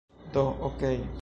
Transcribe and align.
Do... 0.33 0.47
okej 0.65 1.05